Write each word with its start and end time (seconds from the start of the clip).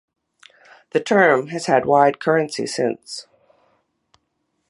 The 0.93 0.99
term 0.99 1.49
has 1.49 1.67
had 1.67 1.85
wide 1.85 2.19
currency 2.19 2.65
since. 2.65 3.27